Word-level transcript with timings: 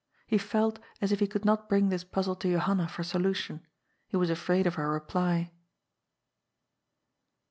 He 0.25 0.39
felt 0.39 0.79
as 0.99 1.11
if 1.11 1.19
he 1.19 1.27
could 1.27 1.45
not 1.45 1.69
bring 1.69 1.89
this 1.89 2.03
pazzle 2.03 2.35
to 2.39 2.51
Johanna 2.51 2.87
for 2.87 3.03
solution. 3.03 3.61
He 4.07 4.17
was 4.17 4.31
afraid 4.31 4.65
of 4.65 4.73
her 4.73 4.89
reply. 4.89 5.51